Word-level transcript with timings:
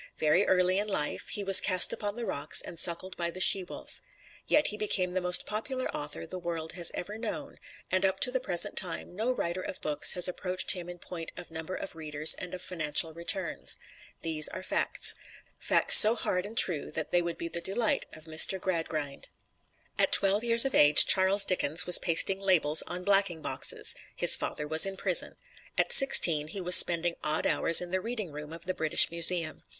Very 0.17 0.47
early 0.47 0.79
in 0.79 0.87
life 0.87 1.27
he 1.29 1.43
was 1.43 1.61
cast 1.61 1.93
upon 1.93 2.15
the 2.15 2.25
rocks 2.25 2.59
and 2.59 2.79
suckled 2.79 3.15
by 3.17 3.29
the 3.29 3.39
she 3.39 3.63
wolf. 3.63 4.01
Yet 4.47 4.65
he 4.69 4.75
became 4.75 5.13
the 5.13 5.21
most 5.21 5.45
popular 5.45 5.95
author 5.95 6.25
the 6.25 6.39
world 6.39 6.71
has 6.71 6.89
ever 6.95 7.19
known, 7.19 7.59
and 7.91 8.03
up 8.03 8.19
to 8.21 8.31
the 8.31 8.39
present 8.39 8.75
time 8.75 9.15
no 9.15 9.31
writer 9.31 9.61
of 9.61 9.79
books 9.79 10.13
has 10.13 10.27
approached 10.27 10.71
him 10.71 10.89
in 10.89 10.97
point 10.97 11.31
of 11.37 11.51
number 11.51 11.75
of 11.75 11.95
readers 11.95 12.33
and 12.39 12.55
of 12.55 12.63
financial 12.63 13.13
returns. 13.13 13.77
These 14.23 14.47
are 14.47 14.63
facts 14.63 15.13
facts 15.59 15.97
so 15.97 16.15
hard 16.15 16.47
and 16.47 16.57
true 16.57 16.89
that 16.89 17.11
they 17.11 17.21
would 17.21 17.37
be 17.37 17.47
the 17.47 17.61
delight 17.61 18.07
of 18.11 18.23
Mr. 18.25 18.59
Gradgrind. 18.59 19.29
At 19.99 20.11
twelve 20.11 20.43
years 20.43 20.65
of 20.65 20.73
age, 20.73 21.05
Charles 21.05 21.45
Dickens 21.45 21.85
was 21.85 21.99
pasting 21.99 22.39
labels 22.39 22.81
on 22.87 23.03
blacking 23.03 23.43
boxes; 23.43 23.93
his 24.15 24.35
father 24.35 24.67
was 24.67 24.87
in 24.87 24.97
prison. 24.97 25.35
At 25.77 25.91
sixteen, 25.93 26.47
he 26.47 26.59
was 26.59 26.75
spending 26.75 27.17
odd 27.23 27.45
hours 27.45 27.81
in 27.81 27.91
the 27.91 28.01
reading 28.01 28.31
room 28.31 28.51
of 28.51 28.65
the 28.65 28.73
British 28.73 29.11
Museum. 29.11 29.61